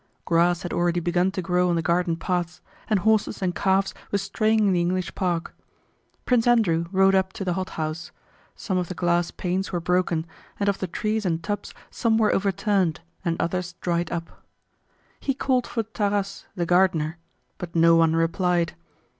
Grass 0.25 0.63
had 0.63 0.73
already 0.73 0.99
begun 0.99 1.29
to 1.29 1.43
grow 1.43 1.69
on 1.69 1.75
the 1.75 1.83
garden 1.83 2.15
paths, 2.15 2.59
and 2.89 3.01
horses 3.01 3.39
and 3.39 3.53
calves 3.53 3.93
were 4.11 4.17
straying 4.17 4.61
in 4.65 4.73
the 4.73 4.81
English 4.81 5.13
park. 5.13 5.53
Prince 6.25 6.47
Andrew 6.47 6.85
rode 6.91 7.13
up 7.13 7.31
to 7.33 7.45
the 7.45 7.53
hothouse; 7.53 8.09
some 8.55 8.79
of 8.79 8.87
the 8.87 8.95
glass 8.95 9.29
panes 9.29 9.71
were 9.71 9.79
broken, 9.79 10.25
and 10.59 10.67
of 10.67 10.79
the 10.79 10.87
trees 10.87 11.23
in 11.23 11.37
tubs 11.37 11.71
some 11.91 12.17
were 12.17 12.33
overturned 12.33 13.01
and 13.23 13.39
others 13.39 13.73
dried 13.73 14.11
up. 14.11 14.41
He 15.19 15.35
called 15.35 15.67
for 15.67 15.83
Tarás 15.83 16.45
the 16.55 16.65
gardener, 16.65 17.19
but 17.59 17.75
no 17.75 17.95
one 17.95 18.15
replied. 18.15 18.73